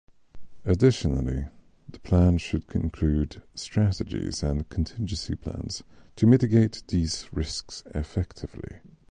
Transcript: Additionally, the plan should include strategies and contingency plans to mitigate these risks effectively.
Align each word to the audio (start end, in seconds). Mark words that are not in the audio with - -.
Additionally, 0.65 1.45
the 1.87 1.99
plan 1.99 2.39
should 2.39 2.63
include 2.73 3.43
strategies 3.53 4.41
and 4.41 4.67
contingency 4.67 5.35
plans 5.35 5.83
to 6.15 6.25
mitigate 6.25 6.81
these 6.87 7.29
risks 7.31 7.83
effectively. 7.93 8.77